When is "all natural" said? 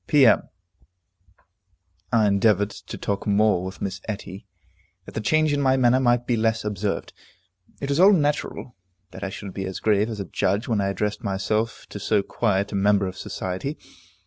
7.99-8.75